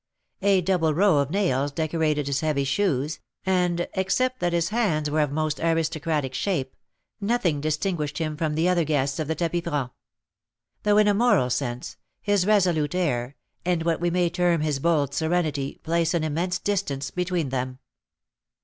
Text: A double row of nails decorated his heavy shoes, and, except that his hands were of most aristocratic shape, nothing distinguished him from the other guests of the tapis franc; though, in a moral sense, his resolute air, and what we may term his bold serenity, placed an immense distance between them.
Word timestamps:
A 0.41 0.61
double 0.61 0.95
row 0.95 1.19
of 1.19 1.29
nails 1.29 1.71
decorated 1.71 2.25
his 2.25 2.39
heavy 2.39 2.63
shoes, 2.63 3.19
and, 3.45 3.87
except 3.93 4.39
that 4.39 4.51
his 4.51 4.69
hands 4.69 5.11
were 5.11 5.21
of 5.21 5.31
most 5.31 5.59
aristocratic 5.59 6.33
shape, 6.33 6.75
nothing 7.19 7.61
distinguished 7.61 8.17
him 8.17 8.35
from 8.35 8.55
the 8.55 8.67
other 8.67 8.83
guests 8.83 9.19
of 9.19 9.27
the 9.27 9.35
tapis 9.35 9.61
franc; 9.61 9.91
though, 10.81 10.97
in 10.97 11.07
a 11.07 11.13
moral 11.13 11.51
sense, 11.51 11.97
his 12.19 12.47
resolute 12.47 12.95
air, 12.95 13.35
and 13.63 13.83
what 13.83 14.01
we 14.01 14.09
may 14.09 14.27
term 14.27 14.61
his 14.61 14.79
bold 14.79 15.13
serenity, 15.13 15.79
placed 15.83 16.15
an 16.15 16.23
immense 16.23 16.57
distance 16.57 17.11
between 17.11 17.49
them. 17.49 17.77